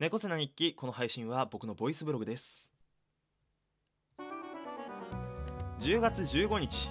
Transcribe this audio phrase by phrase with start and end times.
[0.00, 2.72] 猫背な日記この配信は僕のボイスブログです。
[5.80, 6.90] 10月15日。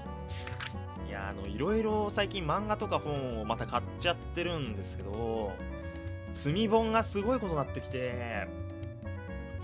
[1.08, 5.52] いやあのいろいろ最近漫画とか本をまた買っちゃってるんですけど
[6.36, 8.48] 積み本がすごいことになってきて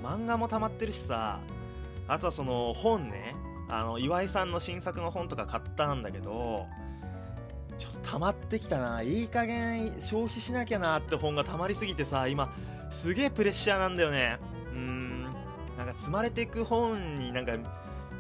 [0.02, 1.40] 漫画も溜まってるしさ
[2.08, 3.36] あとはその本ね。
[3.70, 6.66] あの岩井さんの新作の本とか買ったんだけど
[7.78, 9.04] ちょっと溜まってきたな。
[9.04, 12.52] いい加減消費しなきゃなって本が溜まりすぎてさ今
[12.96, 14.40] すげえプレッシャーなんだよね。
[14.74, 15.24] うん。
[15.78, 17.52] なんか積まれていく本になんか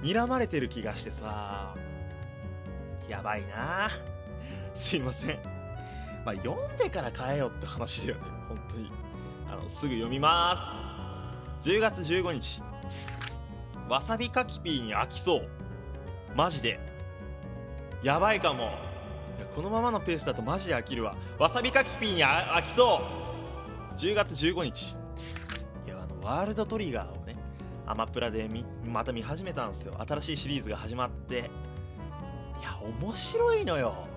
[0.03, 1.73] 睨まれてる気がしてさ。
[3.07, 3.89] やばいな。
[4.75, 5.39] すいません。
[6.25, 8.21] まあ読んでから買えよって話だよね。
[8.49, 8.91] 本当に。
[9.49, 10.55] あのすぐ読みま
[11.63, 11.69] す。
[11.69, 12.61] 10月15日。
[13.87, 15.47] わさびかきピーに飽きそう。
[16.35, 16.79] マジで。
[18.03, 18.65] やばいかも。
[19.37, 21.15] いやこのままのペースだとマジで飽きるわ。
[21.39, 23.34] わさびかきピーに飽きそう。
[23.97, 24.95] 10月15日
[25.85, 27.35] いやあのワールドトリガーをね
[27.87, 28.49] アマプラで
[28.83, 29.93] また見始めたんですよ。
[30.07, 31.51] 新しいシリーズが始まって。
[32.59, 34.07] いや面白いのよ。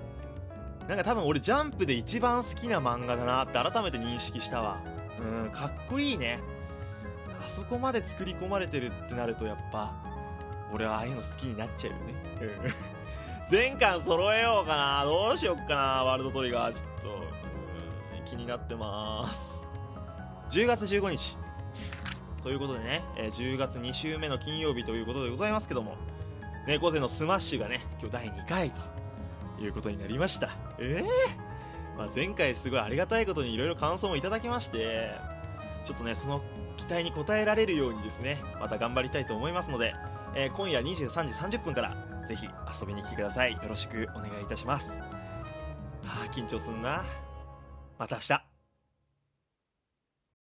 [0.88, 4.78] なんか多分俺ジャンプで一番好きな漫画だなって改めて認識したわ。
[5.20, 6.40] うんかっこいいね。
[7.44, 9.92] あそこまで作り込まれてるってなるとやっぱ
[10.72, 12.14] 俺はああいうの好きになっちゃうよね。
[12.40, 12.72] うん。
[13.50, 15.04] 全巻揃えようかな。
[15.04, 16.72] どうしよっかなワールドトリガー。
[16.72, 17.38] ちょっと
[18.24, 19.58] 気になってます。
[20.50, 21.36] 10月15日。
[22.42, 25.96] ということでね、えー、10月2週目の金曜日ということでございますけども
[26.66, 28.80] 猫背のスマッシュがね今日第2回と
[29.62, 30.50] いうことになりました。
[30.78, 35.10] ええー、まあ、前回すごいありがたいことにいろいろ感想もいただきまして
[35.84, 36.40] ちょっとねその
[36.76, 39.94] 期待に応えられるようにですねまた頑張りたいと思いますので、
[40.34, 41.94] えー、今夜23時30分から
[42.28, 43.52] ぜひ遊びに来てください。
[43.52, 44.90] よろしくお願いいたします。
[44.90, 44.96] は
[46.04, 47.04] あ緊張すんな。
[47.98, 48.57] また明日。